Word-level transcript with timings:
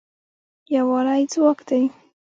یووالی 0.75 1.21
ځواک 1.33 1.59
دی 1.67 1.83